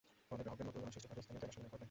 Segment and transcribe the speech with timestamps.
[0.29, 1.79] ফলে গ্রাহকের নতুন ঋণ সৃষ্টি করে স্থানীয় দেনা সমন্বয় করে ব্যাংক।